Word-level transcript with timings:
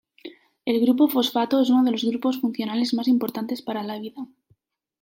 El 0.65 0.81
grupo 0.81 1.07
fosfato 1.07 1.61
es 1.61 1.69
uno 1.69 1.83
de 1.83 1.91
los 1.91 2.03
grupos 2.03 2.41
funcionales 2.41 2.95
más 2.95 3.07
importantes 3.07 3.61
para 3.61 3.83
la 3.83 3.99
vida. 3.99 4.25